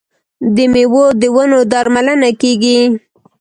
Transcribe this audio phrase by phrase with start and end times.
[0.55, 2.79] د میوو د ونو درملنه کیږي.